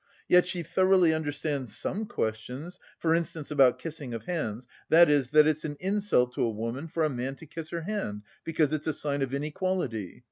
[0.27, 5.45] Yet she thoroughly understands some questions, for instance about kissing of hands, that is, that
[5.47, 8.87] it's an insult to a woman for a man to kiss her hand, because it's
[8.87, 10.19] a sign of inequality.